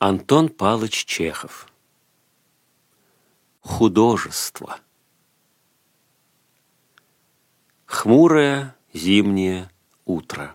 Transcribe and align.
Антон 0.00 0.48
Палыч 0.48 1.06
Чехов 1.06 1.66
Художество 3.58 4.78
Хмурое 7.84 8.76
зимнее 8.92 9.68
утро. 10.04 10.54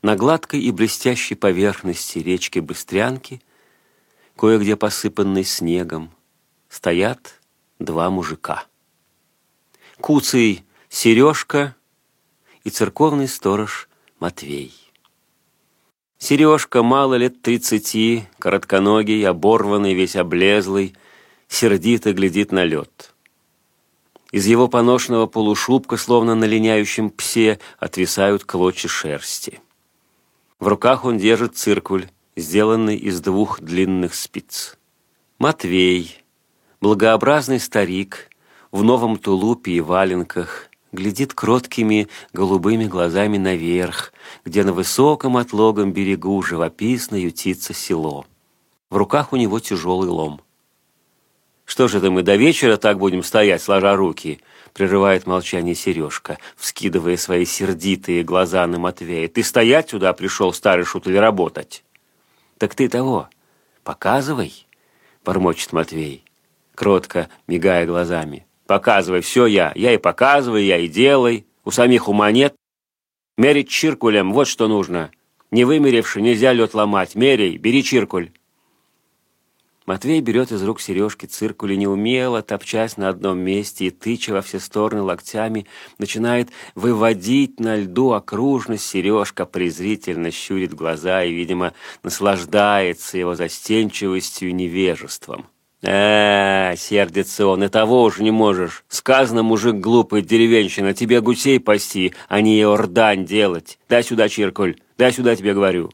На 0.00 0.16
гладкой 0.16 0.62
и 0.62 0.70
блестящей 0.70 1.34
поверхности 1.34 2.20
речки 2.20 2.58
Быстрянки, 2.58 3.42
кое-где 4.34 4.74
посыпанной 4.74 5.44
снегом, 5.44 6.10
стоят 6.70 7.38
два 7.78 8.08
мужика. 8.08 8.64
Куцый 10.00 10.64
Сережка 10.88 11.76
и 12.64 12.70
церковный 12.70 13.28
сторож 13.28 13.90
Матвей. 14.20 14.87
Сережка 16.28 16.82
мало 16.82 17.14
лет 17.14 17.40
тридцати, 17.40 18.24
коротконогий, 18.38 19.26
оборванный, 19.26 19.94
весь 19.94 20.14
облезлый, 20.14 20.94
сердито 21.48 22.12
глядит 22.12 22.52
на 22.52 22.66
лед. 22.66 23.14
Из 24.30 24.44
его 24.44 24.68
поношенного 24.68 25.26
полушубка, 25.26 25.96
словно 25.96 26.34
на 26.34 26.44
линяющем 26.44 27.08
псе, 27.08 27.58
отвисают 27.78 28.44
клочья 28.44 28.90
шерсти. 28.90 29.62
В 30.60 30.68
руках 30.68 31.06
он 31.06 31.16
держит 31.16 31.56
циркуль, 31.56 32.10
сделанный 32.36 32.98
из 32.98 33.22
двух 33.22 33.62
длинных 33.62 34.12
спиц. 34.12 34.76
Матвей, 35.38 36.22
благообразный 36.82 37.58
старик, 37.58 38.28
в 38.70 38.82
новом 38.82 39.16
тулупе 39.16 39.72
и 39.72 39.80
валенках, 39.80 40.67
глядит 40.92 41.34
кроткими 41.34 42.08
голубыми 42.32 42.84
глазами 42.84 43.36
наверх, 43.36 44.12
где 44.44 44.64
на 44.64 44.72
высоком 44.72 45.36
отлогом 45.36 45.92
берегу 45.92 46.42
живописно 46.42 47.16
ютится 47.16 47.74
село. 47.74 48.26
В 48.90 48.96
руках 48.96 49.32
у 49.32 49.36
него 49.36 49.60
тяжелый 49.60 50.08
лом. 50.08 50.40
«Что 51.64 51.86
же 51.86 51.98
это 51.98 52.10
мы 52.10 52.22
до 52.22 52.36
вечера 52.36 52.78
так 52.78 52.98
будем 52.98 53.22
стоять, 53.22 53.62
сложа 53.62 53.94
руки?» 53.94 54.40
прерывает 54.72 55.26
молчание 55.26 55.74
Сережка, 55.74 56.38
вскидывая 56.56 57.16
свои 57.16 57.44
сердитые 57.44 58.22
глаза 58.22 58.66
на 58.66 58.78
Матвея. 58.78 59.28
«Ты 59.28 59.42
стоять 59.42 59.90
сюда 59.90 60.12
пришел, 60.12 60.52
старый 60.52 60.84
шут, 60.84 61.06
или 61.06 61.16
работать?» 61.16 61.84
«Так 62.58 62.74
ты 62.74 62.88
того, 62.88 63.28
показывай»,— 63.82 64.66
бормочет 65.24 65.72
Матвей, 65.72 66.24
кротко 66.74 67.28
мигая 67.46 67.86
глазами. 67.86 68.46
Показывай, 68.68 69.22
все 69.22 69.46
я. 69.46 69.72
Я 69.74 69.94
и 69.94 69.96
показываю, 69.96 70.62
я 70.62 70.76
и 70.76 70.88
делай. 70.88 71.46
У 71.64 71.70
самих 71.70 72.06
ума 72.06 72.30
нет. 72.30 72.54
Мерить 73.38 73.70
чиркулем, 73.70 74.34
вот 74.34 74.46
что 74.46 74.68
нужно. 74.68 75.10
Не 75.50 75.64
вымеревши, 75.64 76.20
нельзя 76.20 76.52
лед 76.52 76.74
ломать. 76.74 77.14
Мерей, 77.14 77.56
бери 77.56 77.82
чиркуль. 77.82 78.30
Матвей 79.86 80.20
берет 80.20 80.52
из 80.52 80.62
рук 80.62 80.82
Сережки 80.82 81.24
циркуль 81.24 81.72
и 81.72 81.76
неумело, 81.78 82.42
топчась 82.42 82.98
на 82.98 83.08
одном 83.08 83.38
месте 83.38 83.86
и 83.86 83.90
тыча 83.90 84.34
во 84.34 84.42
все 84.42 84.60
стороны 84.60 85.00
локтями, 85.00 85.66
начинает 85.96 86.50
выводить 86.74 87.58
на 87.58 87.74
льду 87.74 88.12
окружность. 88.12 88.84
Сережка 88.84 89.46
презрительно 89.46 90.30
щурит 90.30 90.74
глаза 90.74 91.24
и, 91.24 91.32
видимо, 91.32 91.72
наслаждается 92.02 93.16
его 93.16 93.34
застенчивостью 93.34 94.50
и 94.50 94.52
невежеством. 94.52 95.46
Э, 95.82 96.74
сердится 96.76 97.46
он, 97.46 97.62
и 97.62 97.68
того 97.68 98.02
уж 98.02 98.18
не 98.18 98.30
можешь. 98.30 98.84
Сказано, 98.88 99.42
мужик 99.42 99.76
глупый, 99.76 100.22
деревенщина, 100.22 100.92
тебе 100.92 101.20
гусей 101.20 101.60
пасти, 101.60 102.14
а 102.28 102.40
не 102.40 102.62
ордань 102.62 103.24
делать. 103.24 103.78
Дай 103.88 104.02
сюда, 104.02 104.28
Чиркуль, 104.28 104.76
дай 104.96 105.12
сюда, 105.12 105.36
тебе 105.36 105.54
говорю. 105.54 105.90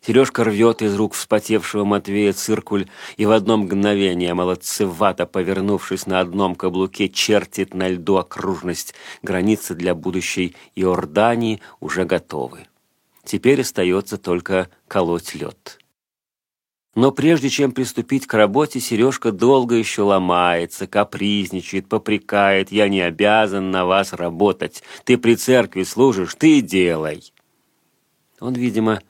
Сережка 0.00 0.44
рвет 0.44 0.80
из 0.80 0.94
рук 0.94 1.14
вспотевшего 1.14 1.84
Матвея 1.84 2.32
циркуль 2.32 2.86
и 3.16 3.26
в 3.26 3.32
одно 3.32 3.56
мгновение, 3.56 4.32
молодцевато 4.32 5.26
повернувшись 5.26 6.06
на 6.06 6.20
одном 6.20 6.54
каблуке, 6.54 7.08
чертит 7.08 7.74
на 7.74 7.88
льду 7.88 8.16
окружность. 8.16 8.94
Границы 9.22 9.74
для 9.74 9.96
будущей 9.96 10.54
Иордании 10.76 11.60
уже 11.80 12.04
готовы. 12.04 12.68
Теперь 13.24 13.60
остается 13.62 14.16
только 14.18 14.70
колоть 14.86 15.34
лед. 15.34 15.77
Но 16.98 17.12
прежде 17.12 17.48
чем 17.48 17.70
приступить 17.70 18.26
к 18.26 18.34
работе, 18.34 18.80
Сережка 18.80 19.30
долго 19.30 19.76
еще 19.76 20.02
ломается, 20.02 20.88
капризничает, 20.88 21.88
попрекает. 21.88 22.72
«Я 22.72 22.88
не 22.88 23.02
обязан 23.02 23.70
на 23.70 23.86
вас 23.86 24.12
работать. 24.12 24.82
Ты 25.04 25.16
при 25.16 25.36
церкви 25.36 25.84
служишь, 25.84 26.34
ты 26.34 26.60
делай». 26.60 27.32
Он, 28.40 28.54
видимо, 28.54 29.00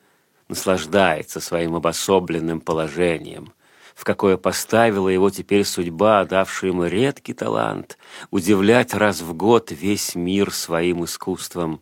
наслаждается 0.49 1.41
своим 1.41 1.76
обособленным 1.76 2.60
положением, 2.60 3.54
в 3.94 4.05
какое 4.05 4.37
поставила 4.37 5.09
его 5.09 5.31
теперь 5.31 5.65
судьба, 5.65 6.26
давшая 6.26 6.72
ему 6.72 6.84
редкий 6.84 7.32
талант 7.32 7.97
удивлять 8.31 8.93
раз 8.93 9.22
в 9.22 9.32
год 9.32 9.70
весь 9.70 10.15
мир 10.15 10.53
своим 10.53 11.06
искусством. 11.06 11.81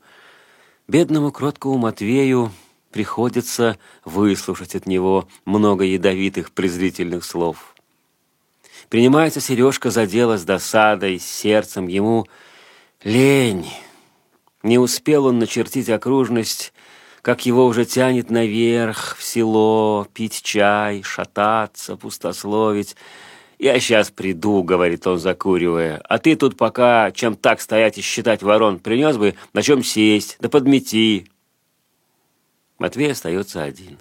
Бедному 0.87 1.33
кроткому 1.33 1.79
Матвею 1.79 2.53
приходится 2.97 3.79
выслушать 4.07 4.75
от 4.75 4.87
него 4.87 5.29
много 5.45 5.85
ядовитых 5.85 6.51
презрительных 6.51 7.27
слов. 7.27 7.75
Принимается 8.89 9.39
Сережка 9.39 9.91
за 9.91 10.07
дело 10.07 10.39
с 10.39 10.45
досадой, 10.45 11.21
с 11.21 11.27
сердцем. 11.27 11.89
Ему 11.89 12.27
лень. 13.05 13.67
Не 14.63 14.79
успел 14.79 15.27
он 15.27 15.39
начертить 15.39 15.91
окружность, 15.91 16.73
как 17.21 17.45
его 17.45 17.67
уже 17.67 17.85
тянет 17.85 18.31
наверх, 18.31 19.17
в 19.19 19.23
село, 19.23 20.09
пить 20.15 20.41
чай, 20.43 21.03
шататься, 21.03 21.97
пустословить. 21.97 22.97
«Я 23.59 23.79
сейчас 23.79 24.11
приду»,— 24.11 24.63
говорит 24.65 25.07
он, 25.07 25.19
закуривая. 25.19 26.01
«А 26.09 26.17
ты 26.17 26.35
тут 26.35 26.57
пока, 26.57 27.11
чем 27.11 27.37
так 27.37 27.61
стоять 27.61 27.99
и 27.99 28.01
считать 28.01 28.43
ворон, 28.43 28.79
принес 28.79 29.19
бы, 29.19 29.35
на 29.53 29.61
чем 29.61 29.85
сесть, 29.85 30.39
да 30.41 30.49
подмети». 30.49 31.27
Матвей 32.79 33.13
остается 33.13 33.63
один. 33.63 33.99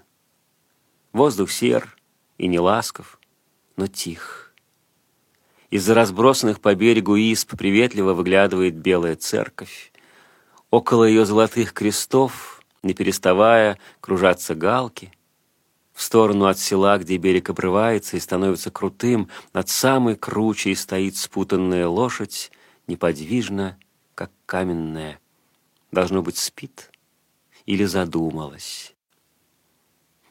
Воздух 1.14 1.50
сер 1.50 1.96
и 2.38 2.48
не 2.48 2.60
ласков, 2.60 3.20
но 3.78 3.88
тих. 3.88 4.54
Из-за 5.70 5.94
разбросанных 5.94 6.60
по 6.60 6.76
берегу 6.76 7.16
исп 7.16 7.58
приветливо 7.58 8.14
выглядывает 8.14 8.76
белая 8.76 9.16
церковь. 9.16 9.94
Около 10.72 11.06
ее 11.06 11.26
золотых 11.26 11.72
крестов, 11.72 12.62
не 12.84 12.94
переставая, 12.94 13.80
кружатся 14.02 14.56
галки. 14.56 15.14
В 15.94 16.02
сторону 16.02 16.46
от 16.48 16.60
села, 16.60 16.98
где 16.98 17.16
берег 17.16 17.50
обрывается 17.50 18.18
и 18.18 18.20
становится 18.20 18.72
крутым, 18.72 19.30
над 19.54 19.70
самой 19.70 20.18
кручей 20.18 20.76
стоит 20.76 21.16
спутанная 21.16 21.88
лошадь, 21.88 22.52
неподвижно, 22.88 23.78
как 24.16 24.32
каменная. 24.46 25.20
Должно 25.92 26.22
быть, 26.22 26.38
спит 26.38 26.92
или 27.66 27.86
задумалась. 27.86 28.94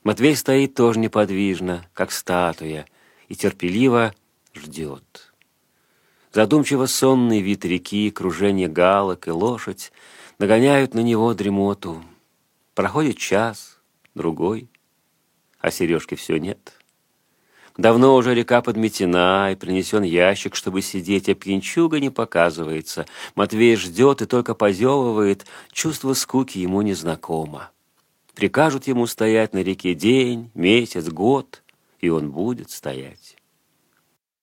Матвей 0.03 0.37
стоит 0.37 0.75
тоже 0.75 0.99
неподвижно, 0.99 1.89
как 1.95 2.13
статуя, 2.13 2.87
и 3.29 3.35
терпеливо 3.35 4.15
ждет. 4.55 5.33
Задумчиво 6.33 6.87
сонный 6.87 7.41
вид 7.41 7.65
реки, 7.65 8.11
кружение 8.11 8.69
галок 8.69 9.29
и 9.29 9.31
лошадь 9.31 9.93
нагоняют 10.39 10.95
на 10.95 11.01
него 11.01 11.33
дремоту. 11.33 12.05
Проходит 12.75 13.19
час, 13.19 13.79
другой, 14.15 14.69
а 15.59 15.71
сережки 15.71 16.17
все 16.17 16.39
нет. 16.39 16.84
Давно 17.77 18.15
уже 18.15 18.35
река 18.35 18.63
подметена, 18.63 19.51
и 19.51 19.57
принесен 19.57 20.05
ящик, 20.05 20.55
чтобы 20.55 20.81
сидеть, 20.81 21.29
а 21.29 21.35
пьянчуга 21.35 21.99
не 21.99 22.11
показывается. 22.11 23.07
Матвей 23.35 23.75
ждет 23.75 24.23
и 24.23 24.27
только 24.27 24.55
позевывает, 24.55 25.45
чувство 25.73 26.15
скуки 26.15 26.59
ему 26.59 26.83
незнакомо. 26.83 27.71
Прикажут 28.35 28.87
ему 28.87 29.07
стоять 29.07 29.55
на 29.55 29.59
реке 29.59 29.95
день, 29.95 30.51
месяц, 30.55 31.09
год, 31.09 31.63
и 32.01 32.09
он 32.09 32.31
будет 32.31 32.71
стоять. 32.71 33.37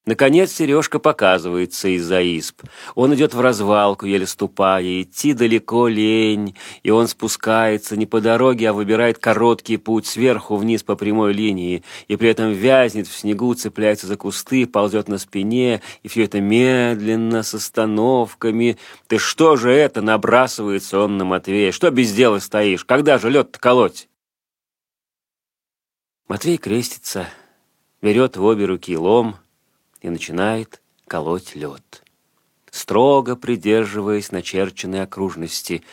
Наконец 0.07 0.51
Сережка 0.51 0.97
показывается 0.97 1.87
из-за 1.89 2.23
исп. 2.23 2.63
Он 2.95 3.13
идет 3.13 3.35
в 3.35 3.39
развалку, 3.39 4.07
еле 4.07 4.25
ступая, 4.25 5.03
идти 5.03 5.33
далеко 5.33 5.87
лень, 5.87 6.55
и 6.81 6.89
он 6.89 7.07
спускается 7.07 7.95
не 7.95 8.07
по 8.07 8.19
дороге, 8.19 8.69
а 8.69 8.73
выбирает 8.73 9.19
короткий 9.19 9.77
путь 9.77 10.07
сверху 10.07 10.55
вниз 10.55 10.81
по 10.81 10.95
прямой 10.95 11.33
линии, 11.33 11.83
и 12.07 12.15
при 12.15 12.29
этом 12.29 12.51
вязнет 12.51 13.07
в 13.07 13.15
снегу, 13.15 13.53
цепляется 13.53 14.07
за 14.07 14.17
кусты, 14.17 14.65
ползет 14.65 15.07
на 15.07 15.19
спине, 15.19 15.83
и 16.01 16.07
все 16.07 16.23
это 16.23 16.41
медленно, 16.41 17.43
с 17.43 17.53
остановками. 17.53 18.79
«Ты 19.05 19.19
что 19.19 19.55
же 19.55 19.71
это?»— 19.71 20.01
набрасывается 20.01 20.99
он 20.99 21.17
на 21.17 21.25
Матвея. 21.25 21.71
«Что 21.71 21.91
без 21.91 22.11
дела 22.11 22.39
стоишь? 22.39 22.85
Когда 22.85 23.19
же 23.19 23.29
лед-то 23.29 23.59
колоть?» 23.59 24.09
Матвей 26.27 26.57
крестится, 26.57 27.27
берет 28.01 28.35
в 28.35 28.43
обе 28.43 28.65
руки 28.65 28.97
лом— 28.97 29.35
и 30.01 30.09
начинает 30.09 30.81
колоть 31.07 31.55
лед. 31.55 32.03
Строго 32.69 33.35
придерживаясь 33.35 34.31
начерченной 34.31 35.03
окружности, 35.03 35.83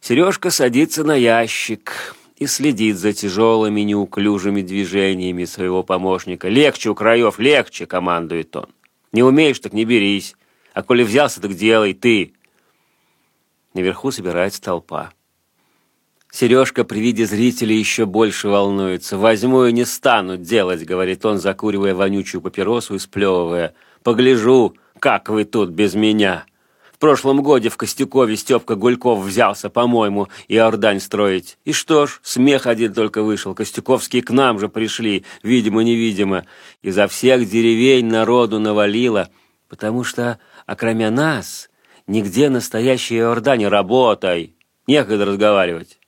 Сережка 0.00 0.50
садится 0.50 1.02
на 1.02 1.14
ящик 1.14 2.14
и 2.36 2.46
следит 2.46 2.98
за 2.98 3.12
тяжелыми 3.12 3.80
неуклюжими 3.80 4.62
движениями 4.62 5.44
своего 5.46 5.82
помощника. 5.82 6.48
«Легче 6.48 6.90
у 6.90 6.94
краев, 6.94 7.38
легче!»— 7.38 7.86
командует 7.86 8.54
он. 8.54 8.68
«Не 9.12 9.22
умеешь, 9.22 9.58
так 9.58 9.72
не 9.72 9.84
берись. 9.84 10.36
А 10.74 10.82
коли 10.82 11.02
взялся, 11.02 11.40
так 11.40 11.54
делай 11.54 11.94
ты!» 11.94 12.34
Наверху 13.72 14.10
собирается 14.10 14.60
толпа. 14.60 15.12
Сережка 16.38 16.84
при 16.84 17.00
виде 17.00 17.24
зрителей 17.24 17.78
еще 17.78 18.04
больше 18.04 18.48
волнуется. 18.48 19.16
«Возьму 19.16 19.64
и 19.64 19.72
не 19.72 19.86
стану 19.86 20.36
делать»,— 20.36 20.84
говорит 20.86 21.24
он, 21.24 21.38
закуривая 21.38 21.94
вонючую 21.94 22.42
папиросу 22.42 22.94
и 22.96 22.98
сплевывая. 22.98 23.72
«Погляжу, 24.02 24.74
как 24.98 25.30
вы 25.30 25.46
тут 25.46 25.70
без 25.70 25.94
меня». 25.94 26.44
В 26.92 26.98
прошлом 26.98 27.42
годе 27.42 27.70
в 27.70 27.78
Костюкове 27.78 28.36
Степка 28.36 28.74
Гульков 28.74 29.20
взялся, 29.20 29.70
по-моему, 29.70 30.28
и 30.46 30.58
Ордань 30.58 31.00
строить. 31.00 31.56
И 31.64 31.72
что 31.72 32.06
ж, 32.06 32.20
смех 32.22 32.66
один 32.66 32.92
только 32.92 33.22
вышел. 33.22 33.54
Костюковские 33.54 34.20
к 34.20 34.30
нам 34.30 34.58
же 34.58 34.68
пришли, 34.68 35.24
видимо-невидимо. 35.42 36.44
Изо 36.82 37.08
всех 37.08 37.48
деревень 37.48 38.08
народу 38.08 38.60
навалило, 38.60 39.30
потому 39.70 40.04
что, 40.04 40.38
окромя 40.66 41.10
нас, 41.10 41.70
нигде 42.06 42.50
настоящий 42.50 43.20
Ордань 43.20 43.64
работай. 43.64 44.54
Некогда 44.86 45.24
разговаривать. 45.24 45.98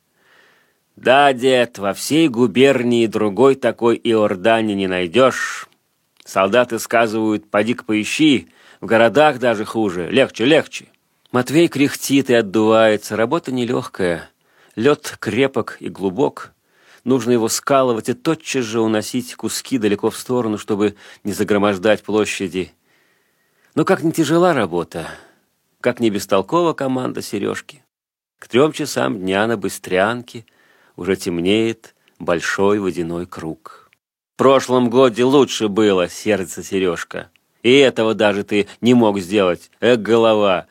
Да, 1.00 1.32
дед, 1.32 1.78
во 1.78 1.94
всей 1.94 2.26
губернии 2.26 3.06
другой 3.06 3.54
такой 3.54 4.00
Иордани 4.02 4.72
не 4.72 4.88
найдешь. 4.88 5.68
Солдаты 6.24 6.80
сказывают, 6.80 7.48
поди-ка 7.48 7.84
поищи, 7.84 8.48
в 8.80 8.86
городах 8.86 9.38
даже 9.38 9.64
хуже. 9.64 10.10
Легче, 10.10 10.44
легче. 10.44 10.86
Матвей 11.30 11.68
кряхтит 11.68 12.30
и 12.30 12.34
отдувается. 12.34 13.14
Работа 13.14 13.52
нелегкая. 13.52 14.28
Лед 14.74 15.16
крепок 15.20 15.76
и 15.78 15.88
глубок. 15.88 16.52
Нужно 17.04 17.30
его 17.30 17.48
скалывать 17.48 18.08
и 18.08 18.14
тотчас 18.14 18.64
же 18.64 18.80
уносить 18.80 19.36
куски 19.36 19.78
далеко 19.78 20.10
в 20.10 20.16
сторону, 20.16 20.58
чтобы 20.58 20.96
не 21.22 21.32
загромождать 21.32 22.02
площади. 22.02 22.72
Но 23.76 23.84
как 23.84 24.02
не 24.02 24.10
тяжела 24.10 24.52
работа, 24.52 25.06
как 25.80 26.00
не 26.00 26.10
бестолкова 26.10 26.72
команда 26.72 27.22
Сережки. 27.22 27.84
К 28.40 28.48
трем 28.48 28.72
часам 28.72 29.20
дня 29.20 29.46
на 29.46 29.56
Быстрянке 29.56 30.44
уже 30.98 31.14
темнеет 31.14 31.94
большой 32.18 32.80
водяной 32.80 33.24
круг. 33.24 33.88
В 34.34 34.38
прошлом 34.38 34.90
годе 34.90 35.22
лучше 35.24 35.68
было, 35.68 36.08
сердце 36.08 36.62
Сережка. 36.62 37.30
И 37.62 37.72
этого 37.72 38.14
даже 38.14 38.42
ты 38.42 38.66
не 38.80 38.94
мог 38.94 39.20
сделать. 39.20 39.70
Эх, 39.80 40.00
голова! 40.00 40.66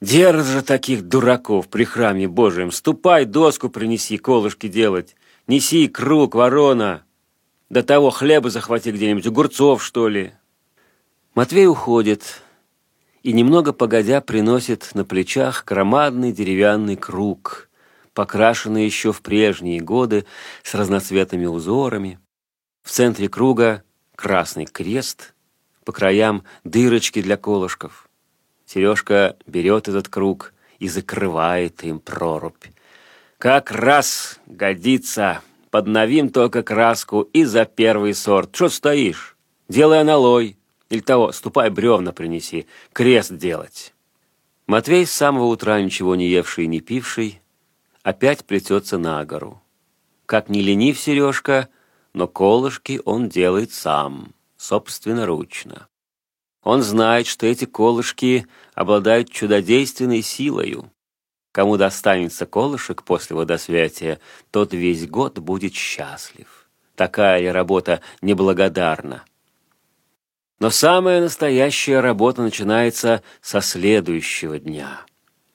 Держи 0.00 0.62
таких 0.62 1.02
дураков 1.02 1.68
при 1.68 1.82
храме 1.82 2.28
Божьем. 2.28 2.70
Ступай, 2.70 3.24
доску 3.24 3.68
принеси, 3.68 4.16
колышки 4.16 4.68
делать. 4.68 5.16
Неси 5.48 5.88
круг, 5.88 6.36
ворона. 6.36 7.02
До 7.68 7.82
того 7.82 8.10
хлеба 8.10 8.50
захвати 8.50 8.90
где-нибудь, 8.90 9.26
огурцов, 9.26 9.82
что 9.82 10.08
ли. 10.08 10.32
Матвей 11.34 11.66
уходит 11.66 12.42
и 13.24 13.32
немного 13.32 13.72
погодя 13.72 14.20
приносит 14.20 14.90
на 14.94 15.04
плечах 15.04 15.64
громадный 15.64 16.32
деревянный 16.32 16.96
круг, 16.96 17.67
покрашенный 18.18 18.84
еще 18.84 19.12
в 19.12 19.22
прежние 19.22 19.78
годы 19.78 20.26
с 20.64 20.74
разноцветными 20.74 21.46
узорами. 21.46 22.18
В 22.82 22.90
центре 22.90 23.28
круга 23.28 23.84
красный 24.16 24.66
крест— 24.66 25.34
по 25.84 25.92
краям 25.92 26.42
дырочки 26.64 27.22
для 27.22 27.36
колышков. 27.36 28.08
Сережка 28.66 29.36
берет 29.46 29.86
этот 29.86 30.08
круг 30.08 30.52
и 30.80 30.88
закрывает 30.88 31.84
им 31.84 32.00
прорубь. 32.00 32.64
Как 33.38 33.70
раз 33.70 34.40
годится. 34.46 35.40
Подновим 35.70 36.30
только 36.30 36.64
краску 36.64 37.20
и 37.20 37.44
за 37.44 37.66
первый 37.66 38.14
сорт. 38.14 38.50
Что 38.52 38.68
стоишь? 38.68 39.36
Делай 39.68 40.00
аналой. 40.00 40.56
Или 40.90 41.00
того, 41.00 41.30
ступай 41.30 41.70
бревна 41.70 42.12
принеси. 42.12 42.66
Крест 42.92 43.36
делать. 43.36 43.94
Матвей 44.66 45.06
с 45.06 45.12
самого 45.12 45.44
утра 45.44 45.80
ничего 45.80 46.16
не 46.16 46.26
евший 46.26 46.64
и 46.64 46.66
не 46.66 46.80
пивший 46.80 47.40
опять 48.08 48.46
плетется 48.46 48.96
на 48.96 49.22
гору. 49.26 49.60
Как 50.24 50.48
не 50.48 50.62
ленив 50.62 50.98
Сережка, 50.98 51.68
но 52.14 52.26
колышки 52.26 53.02
он 53.04 53.28
делает 53.28 53.70
сам 53.72 54.34
собственноручно. 54.56 55.88
Он 56.62 56.82
знает, 56.82 57.26
что 57.26 57.46
эти 57.46 57.66
колышки 57.66 58.46
обладают 58.74 59.30
чудодейственной 59.30 60.22
силою. 60.22 60.90
Кому 61.52 61.76
достанется 61.76 62.46
колышек 62.46 63.02
после 63.02 63.36
водосвятия, 63.36 64.20
тот 64.50 64.72
весь 64.72 65.06
год 65.06 65.38
будет 65.38 65.74
счастлив. 65.74 66.66
Такая 66.94 67.40
ли 67.40 67.48
работа 67.50 68.00
неблагодарна? 68.22 69.22
Но 70.60 70.70
самая 70.70 71.20
настоящая 71.20 72.00
работа 72.00 72.40
начинается 72.40 73.22
со 73.42 73.60
следующего 73.60 74.58
дня. 74.58 75.04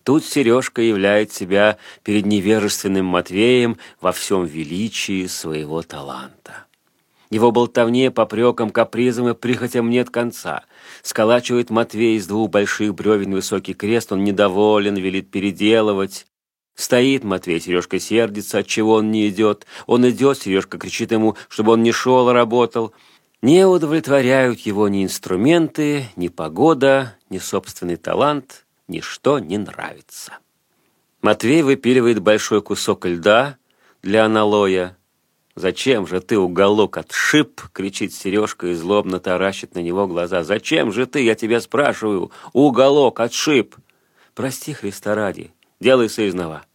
Тут 0.03 0.25
Сережка 0.25 0.81
являет 0.81 1.31
себя 1.31 1.77
перед 2.03 2.25
невежественным 2.25 3.05
Матвеем 3.05 3.77
во 4.01 4.11
всем 4.11 4.45
величии 4.45 5.27
своего 5.27 5.81
таланта. 5.81 6.65
Его 7.29 7.51
болтовне, 7.51 8.11
попрекам, 8.11 8.69
капризам 8.69 9.29
и 9.29 9.33
прихотям 9.33 9.89
нет 9.89 10.09
конца. 10.09 10.65
Сколачивает 11.01 11.69
Матвей 11.69 12.17
из 12.17 12.27
двух 12.27 12.51
больших 12.51 12.93
бревен 12.93 13.31
высокий 13.33 13.73
крест, 13.73 14.11
он 14.11 14.23
недоволен, 14.23 14.95
велит 14.95 15.31
переделывать. 15.31 16.27
Стоит 16.75 17.23
Матвей, 17.23 17.59
Сережка 17.59 17.99
сердится, 17.99 18.59
от 18.59 18.67
чего 18.67 18.95
он 18.95 19.09
не 19.09 19.29
идет. 19.29 19.65
Он 19.87 20.07
идет, 20.09 20.39
Сережка 20.39 20.77
кричит 20.77 21.11
ему, 21.11 21.35
чтобы 21.47 21.71
он 21.71 21.81
не 21.81 21.91
шел, 21.91 22.27
а 22.27 22.33
работал. 22.33 22.93
Не 23.41 23.65
удовлетворяют 23.65 24.59
его 24.59 24.87
ни 24.87 25.03
инструменты, 25.03 26.05
ни 26.15 26.27
погода, 26.27 27.15
ни 27.29 27.39
собственный 27.39 27.95
талант, 27.95 28.65
ничто 28.87 29.39
не 29.39 29.57
нравится. 29.57 30.39
Матвей 31.21 31.61
выпиливает 31.61 32.19
большой 32.19 32.61
кусок 32.61 33.05
льда 33.05 33.57
для 34.01 34.25
аналоя, 34.25 34.97
«Зачем 35.55 36.07
же 36.07 36.19
ты 36.19 36.37
уголок 36.39 36.97
отшиб?»— 36.97 37.61
кричит 37.73 38.13
Сережка 38.13 38.67
и 38.67 38.73
злобно 38.73 39.19
таращит 39.19 39.75
на 39.75 39.79
него 39.79 40.07
глаза. 40.07 40.43
«Зачем 40.43 40.91
же 40.91 41.05
ты, 41.05 41.21
я 41.21 41.35
тебя 41.35 41.61
спрашиваю, 41.61 42.31
уголок 42.53 43.19
отшиб?» 43.19 43.75
«Прости, 44.33 44.73
Христа 44.73 45.13
ради, 45.13 45.53
делай 45.79 46.09
сызнова». 46.09 46.65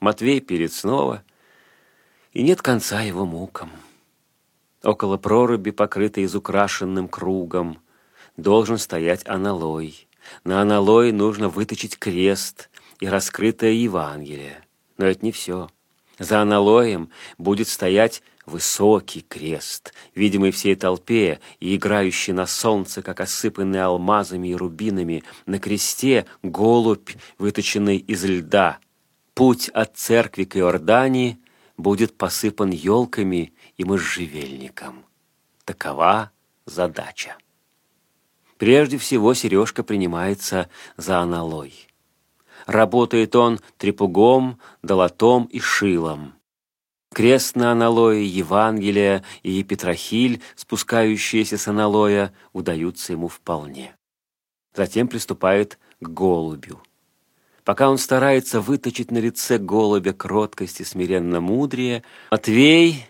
Матвей 0.00 0.40
перед 0.40 0.72
снова, 0.72 1.22
и 2.32 2.42
нет 2.42 2.62
конца 2.62 3.02
его 3.02 3.26
мукам. 3.26 3.70
Около 4.82 5.18
проруби, 5.18 5.70
покрытой 5.70 6.24
изукрашенным 6.24 7.08
кругом, 7.08 7.78
должен 8.38 8.78
стоять 8.78 9.26
аналой. 9.26 10.08
На 10.44 10.60
аналой 10.60 11.12
нужно 11.12 11.48
выточить 11.48 11.98
крест 11.98 12.70
и 13.00 13.06
раскрытое 13.06 13.72
Евангелие. 13.72 14.62
Но 14.98 15.06
это 15.06 15.24
не 15.24 15.32
все. 15.32 15.68
За 16.18 16.40
аналоем 16.40 17.10
будет 17.38 17.68
стоять 17.68 18.22
высокий 18.46 19.22
крест, 19.22 19.92
видимый 20.14 20.50
всей 20.50 20.76
толпе 20.76 21.40
и 21.60 21.76
играющий 21.76 22.32
на 22.32 22.46
солнце, 22.46 23.02
как 23.02 23.20
осыпанный 23.20 23.82
алмазами 23.82 24.48
и 24.48 24.54
рубинами, 24.54 25.24
на 25.46 25.58
кресте 25.58 26.26
голубь, 26.42 27.10
выточенный 27.38 27.96
из 27.96 28.24
льда. 28.24 28.78
Путь 29.34 29.68
от 29.70 29.96
церкви 29.96 30.44
к 30.44 30.56
Иордании 30.56 31.38
будет 31.76 32.16
посыпан 32.16 32.70
елками 32.70 33.52
и 33.76 33.84
можжевельником. 33.84 35.04
Такова 35.64 36.30
задача. 36.66 37.36
Прежде 38.64 38.96
всего 38.96 39.34
Сережка 39.34 39.82
принимается 39.82 40.70
за 40.96 41.18
аналой. 41.18 41.74
Работает 42.64 43.36
он 43.36 43.60
трепугом, 43.76 44.58
долотом 44.82 45.44
и 45.52 45.60
шилом. 45.60 46.32
Крест 47.12 47.56
на 47.56 47.72
аналое, 47.72 48.20
Евангелие 48.20 49.22
и 49.42 49.62
Петрохиль, 49.62 50.40
спускающиеся 50.56 51.58
с 51.58 51.68
аналоя, 51.68 52.32
удаются 52.54 53.12
ему 53.12 53.28
вполне. 53.28 53.94
Затем 54.74 55.08
приступает 55.08 55.78
к 56.00 56.08
голубю. 56.08 56.80
Пока 57.64 57.90
он 57.90 57.98
старается 57.98 58.62
выточить 58.62 59.10
на 59.10 59.18
лице 59.18 59.58
голубя 59.58 60.14
кроткость 60.14 60.80
и 60.80 60.84
смиренно 60.84 61.42
мудрее, 61.42 62.02
Матвей, 62.30 63.06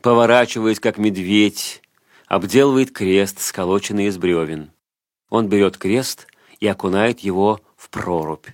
поворачиваясь 0.00 0.78
как 0.78 0.96
медведь, 0.96 1.82
обделывает 2.28 2.92
крест, 2.92 3.40
сколоченный 3.40 4.06
из 4.06 4.16
бревен. 4.16 4.71
Он 5.32 5.48
берет 5.48 5.78
крест 5.78 6.26
и 6.60 6.66
окунает 6.66 7.20
его 7.20 7.62
в 7.74 7.88
прорубь. 7.88 8.48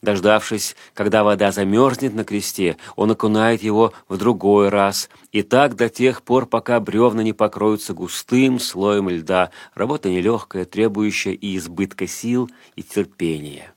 Дождавшись, 0.00 0.76
когда 0.94 1.24
вода 1.24 1.50
замерзнет 1.50 2.14
на 2.14 2.22
кресте, 2.22 2.76
он 2.94 3.10
окунает 3.10 3.64
его 3.64 3.92
в 4.08 4.16
другой 4.16 4.68
раз, 4.68 5.10
и 5.32 5.42
так 5.42 5.74
до 5.74 5.88
тех 5.88 6.22
пор, 6.22 6.46
пока 6.46 6.78
бревна 6.78 7.24
не 7.24 7.32
покроются 7.32 7.94
густым 7.94 8.60
слоем 8.60 9.08
льда. 9.08 9.50
Работа 9.74 10.08
нелегкая, 10.08 10.66
требующая 10.66 11.32
и 11.32 11.56
избытка 11.56 12.06
сил, 12.06 12.48
и 12.76 12.84
терпения. 12.84 13.74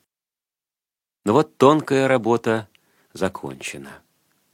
Но 1.25 1.33
вот 1.33 1.57
тонкая 1.57 2.07
работа 2.07 2.67
закончена. 3.13 4.02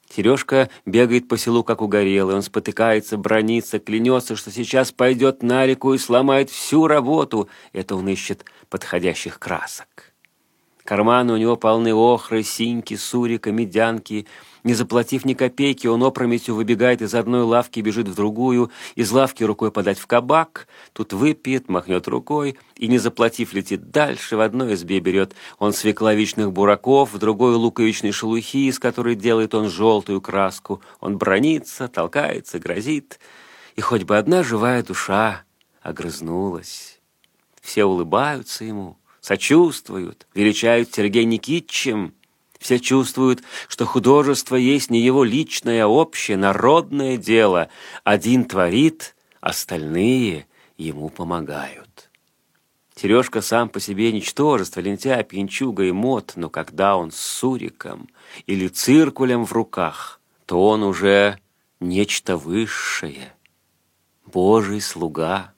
Сережка 0.09 0.69
бегает 0.85 1.27
по 1.27 1.37
селу, 1.37 1.63
как 1.63 1.81
угорелый. 1.81 2.35
Он 2.35 2.41
спотыкается, 2.41 3.17
бронится, 3.17 3.79
клянется, 3.79 4.35
что 4.35 4.51
сейчас 4.51 4.91
пойдет 4.91 5.43
на 5.43 5.65
реку 5.65 5.93
и 5.93 5.97
сломает 5.97 6.49
всю 6.49 6.87
работу. 6.87 7.47
Это 7.73 7.95
он 7.95 8.07
ищет 8.09 8.45
подходящих 8.69 9.39
красок. 9.39 10.13
Карманы 10.83 11.33
у 11.33 11.37
него 11.37 11.55
полны 11.55 11.93
охры, 11.93 12.41
синьки, 12.41 12.95
сурика, 12.95 13.51
медянки— 13.51 14.25
не 14.63 14.73
заплатив 14.73 15.25
ни 15.25 15.33
копейки, 15.33 15.87
он 15.87 16.03
опрометью 16.03 16.55
выбегает 16.55 17.01
из 17.01 17.13
одной 17.13 17.43
лавки, 17.43 17.79
бежит 17.79 18.07
в 18.07 18.15
другую, 18.15 18.71
из 18.95 19.11
лавки 19.11 19.43
рукой 19.43 19.71
подать 19.71 19.99
в 19.99 20.07
кабак, 20.07 20.67
тут 20.93 21.13
выпьет, 21.13 21.69
махнет 21.69 22.07
рукой, 22.07 22.57
и, 22.75 22.87
не 22.87 22.97
заплатив, 22.97 23.53
летит 23.53 23.91
дальше, 23.91 24.37
в 24.37 24.41
одной 24.41 24.73
избе 24.73 24.99
берет 24.99 25.33
он 25.57 25.73
свекловичных 25.73 26.51
бураков, 26.51 27.13
в 27.13 27.17
другой 27.17 27.55
луковичной 27.55 28.11
шелухи, 28.11 28.67
из 28.67 28.79
которой 28.79 29.15
делает 29.15 29.53
он 29.53 29.69
желтую 29.69 30.21
краску. 30.21 30.81
Он 30.99 31.17
бронится, 31.17 31.87
толкается, 31.87 32.59
грозит, 32.59 33.19
и 33.75 33.81
хоть 33.81 34.03
бы 34.03 34.17
одна 34.17 34.43
живая 34.43 34.83
душа 34.83 35.43
огрызнулась. 35.81 36.99
Все 37.61 37.85
улыбаются 37.85 38.63
ему, 38.65 38.97
сочувствуют, 39.21 40.27
величают 40.33 40.93
Сергея 40.93 41.25
Никитичем, 41.25 42.13
все 42.59 42.79
чувствуют, 42.79 43.41
что 43.67 43.85
художество 43.85 44.55
есть 44.55 44.91
не 44.91 44.99
его 44.99 45.23
личное, 45.23 45.85
а 45.85 45.87
общее, 45.87 46.37
народное 46.37 47.17
дело. 47.17 47.69
Один 48.03 48.45
творит, 48.45 49.15
остальные 49.39 50.45
ему 50.77 51.09
помогают. 51.09 52.09
Сережка 52.95 53.41
сам 53.41 53.69
по 53.69 53.79
себе 53.79 54.11
ничтожество, 54.11 54.81
лентяй, 54.81 55.23
пьянчуга 55.23 55.85
и 55.85 55.91
мод, 55.91 56.33
но 56.35 56.49
когда 56.49 56.97
он 56.97 57.11
с 57.11 57.17
суриком 57.17 58.09
или 58.45 58.67
циркулем 58.67 59.45
в 59.45 59.53
руках, 59.53 60.19
то 60.45 60.67
он 60.67 60.83
уже 60.83 61.39
нечто 61.79 62.35
высшее, 62.35 63.33
Божий 64.25 64.81
слуга. 64.81 65.53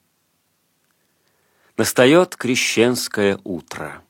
Настает 1.76 2.36
крещенское 2.36 3.40
утро. 3.42 4.04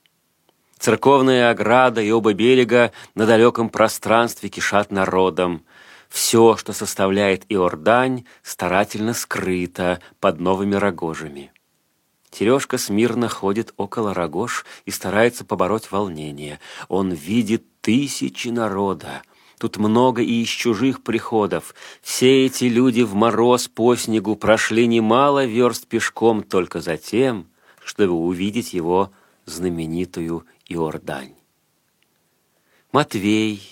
Церковная 0.83 1.51
ограда 1.51 2.03
и 2.03 2.11
оба 2.11 2.33
берега 2.33 2.91
на 3.15 3.25
далеком 3.25 3.69
пространстве 3.69 4.49
кишат 4.49 4.91
народом. 4.91 5.65
Все, 6.09 6.57
что 6.57 6.73
составляет 6.73 7.45
Иордань, 7.49 8.25
старательно 8.43 9.15
скрыто 9.15 10.01
под 10.19 10.41
новыми 10.41 10.75
рогожами. 10.75 11.53
Сережка 12.33 12.79
смирно 12.79 13.29
ходит 13.29 13.73
около 13.77 14.13
рогож 14.13 14.67
и 14.85 14.91
старается 14.91 15.45
побороть 15.45 15.93
волнение. 15.93 16.59
Он 16.89 17.13
видит 17.13 17.63
тысячи 17.81 18.49
народа. 18.49 19.23
Тут 19.61 19.77
много 19.77 20.21
и 20.21 20.43
из 20.43 20.49
чужих 20.49 21.05
приходов. 21.05 21.77
Все 22.03 22.47
эти 22.47 22.65
люди 22.65 23.03
в 23.03 23.15
мороз 23.15 23.69
по 23.69 23.95
снегу 23.95 24.35
прошли 24.35 24.89
немало 24.89 25.45
верст 25.45 25.87
пешком 25.87 26.43
только 26.43 26.81
за 26.81 26.97
тем, 26.97 27.47
чтобы 27.85 28.15
увидеть 28.15 28.75
его 28.75 29.13
знаменитую 29.47 30.45
Иордань. 30.73 31.35
Матвей, 32.93 33.63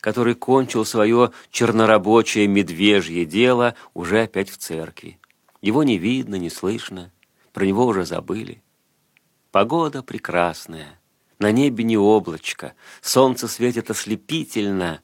который 0.00 0.34
кончил 0.34 0.84
свое 0.84 1.32
чернорабочее 1.50 2.46
медвежье 2.46 3.24
дело, 3.24 3.74
уже 3.92 4.22
опять 4.22 4.50
в 4.50 4.56
церкви. 4.56 5.18
Его 5.60 5.82
не 5.82 5.98
видно, 5.98 6.36
не 6.36 6.50
слышно, 6.50 7.12
про 7.52 7.66
него 7.66 7.86
уже 7.86 8.04
забыли. 8.04 8.62
Погода 9.50 10.02
прекрасная, 10.02 11.00
на 11.40 11.50
небе 11.50 11.82
не 11.82 11.96
облачко, 11.96 12.74
солнце 13.00 13.48
светит 13.48 13.90
ослепительно, 13.90 15.00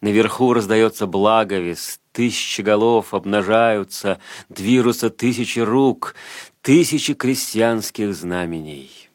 наверху 0.00 0.52
раздается 0.52 1.06
благовест, 1.08 2.00
тысячи 2.12 2.60
голов 2.60 3.12
обнажаются, 3.12 4.20
движутся 4.48 5.10
тысячи 5.10 5.58
рук, 5.58 6.14
тысячи 6.62 7.14
крестьянских 7.14 8.14
знамений 8.14 9.09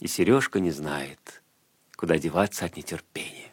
и 0.00 0.06
Сережка 0.06 0.60
не 0.60 0.70
знает, 0.70 1.42
куда 1.96 2.18
деваться 2.18 2.64
от 2.64 2.76
нетерпения. 2.76 3.46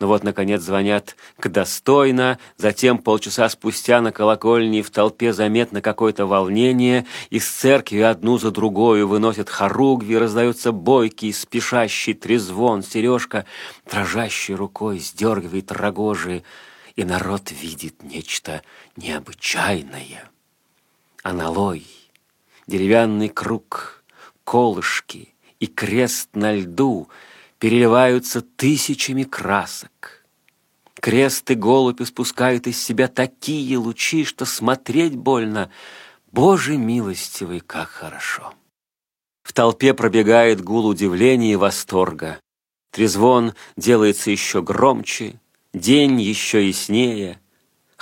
Но 0.00 0.08
вот, 0.08 0.24
наконец, 0.24 0.60
звонят 0.60 1.16
к 1.38 1.48
достойно, 1.48 2.38
затем 2.56 2.98
полчаса 2.98 3.48
спустя 3.48 4.00
на 4.00 4.10
колокольне 4.10 4.82
в 4.82 4.90
толпе 4.90 5.32
заметно 5.32 5.80
какое-то 5.80 6.26
волнение, 6.26 7.06
из 7.30 7.48
церкви 7.48 8.00
одну 8.00 8.38
за 8.38 8.50
другую 8.50 9.06
выносят 9.06 9.48
хоругви, 9.48 10.18
раздается 10.18 10.72
бойкий, 10.72 11.32
спешащий 11.32 12.12
трезвон, 12.12 12.82
Сережка, 12.82 13.46
дрожащей 13.88 14.54
рукой, 14.54 14.98
сдергивает 14.98 15.70
рогожи, 15.70 16.42
и 16.96 17.04
народ 17.04 17.52
видит 17.52 18.02
нечто 18.02 18.62
необычайное. 18.96 20.28
Аналой, 21.22 21.86
деревянный 22.66 23.28
круг— 23.28 24.02
колышки 24.44 25.34
и 25.58 25.66
крест 25.66 26.30
на 26.34 26.54
льду 26.54 27.08
переливаются 27.58 28.42
тысячами 28.42 29.24
красок. 29.24 30.24
Крест 30.94 31.50
и 31.50 31.54
голубь 31.54 32.00
испускают 32.00 32.66
из 32.66 32.82
себя 32.82 33.08
такие 33.08 33.76
лучи, 33.76 34.24
что 34.24 34.44
смотреть 34.44 35.16
больно. 35.16 35.70
Боже 36.32 36.76
милостивый, 36.76 37.60
как 37.60 37.88
хорошо! 37.88 38.54
В 39.42 39.52
толпе 39.52 39.92
пробегает 39.92 40.62
гул 40.62 40.86
удивления 40.86 41.52
и 41.52 41.56
восторга. 41.56 42.40
Трезвон 42.90 43.54
делается 43.76 44.30
еще 44.30 44.62
громче, 44.62 45.40
день 45.72 46.20
еще 46.20 46.66
яснее— 46.66 47.40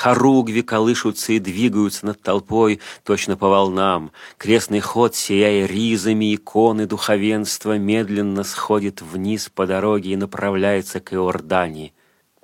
Хоругви 0.03 0.63
колышутся 0.63 1.33
и 1.33 1.39
двигаются 1.39 2.07
над 2.07 2.21
толпой, 2.21 2.81
точно 3.05 3.37
по 3.37 3.49
волнам. 3.49 4.11
Крестный 4.37 4.81
ход, 4.81 5.15
сияя 5.15 5.65
ризами 5.65 6.35
иконы 6.35 6.87
духовенства, 6.87 7.79
медленно 7.79 8.43
сходит 8.43 9.01
вниз 9.01 9.49
по 9.49 9.65
дороге 9.65 10.11
и 10.11 10.17
направляется 10.17 10.99
к 10.99 11.15
Иордании. 11.15 11.95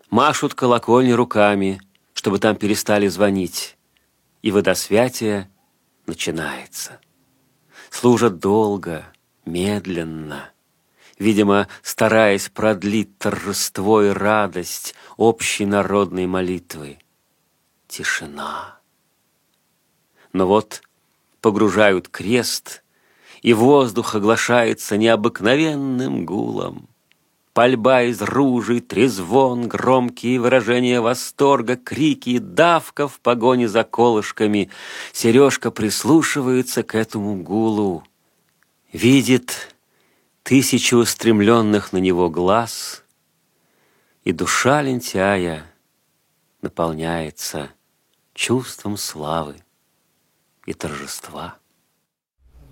Машут 0.08 0.54
колокольни 0.54 1.10
руками, 1.10 1.82
чтобы 2.12 2.38
там 2.38 2.54
перестали 2.54 3.08
звонить. 3.08 3.76
И 4.42 4.52
водосвятие 4.52 5.50
начинается. 6.06 7.00
Служат 7.90 8.38
долго, 8.38 9.04
медленно, 9.44 10.50
видимо, 11.18 11.66
стараясь 11.82 12.50
продлить 12.50 13.18
торжество 13.18 14.00
и 14.04 14.10
радость 14.10 14.94
общей 15.16 15.66
народной 15.66 16.28
молитвы 16.28 16.98
тишина. 17.88 18.78
Но 20.32 20.46
вот 20.46 20.82
погружают 21.40 22.08
крест, 22.08 22.84
и 23.42 23.52
воздух 23.52 24.14
оглашается 24.14 24.96
необыкновенным 24.96 26.26
гулом. 26.26 26.88
Пальба 27.54 28.04
из 28.04 28.22
ружей, 28.22 28.80
трезвон, 28.80 29.66
громкие 29.66 30.38
выражения 30.38 31.00
восторга, 31.00 31.76
крики, 31.76 32.38
давка 32.38 33.08
в 33.08 33.18
погоне 33.18 33.68
за 33.68 33.82
колышками. 33.82 34.70
Сережка 35.12 35.72
прислушивается 35.72 36.84
к 36.84 36.94
этому 36.94 37.42
гулу. 37.42 38.04
Видит 38.92 39.74
тысячи 40.44 40.94
устремленных 40.94 41.92
на 41.92 41.98
него 41.98 42.30
глаз, 42.30 43.04
и 44.22 44.32
душа 44.32 44.80
лентяя 44.82 45.66
наполняется 46.62 47.70
чувством 48.38 48.96
славы 48.96 49.56
и 50.64 50.72
торжества. 50.72 51.56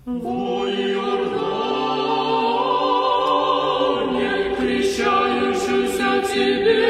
Ой, 0.05 0.93
Иордане, 0.93 1.55
крещающийся 4.55 6.23
тебе, 6.33 6.86